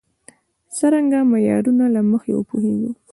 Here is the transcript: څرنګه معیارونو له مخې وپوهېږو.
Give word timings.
څرنګه 0.77 1.19
معیارونو 1.31 1.85
له 1.95 2.01
مخې 2.11 2.31
وپوهېږو. 2.35 2.91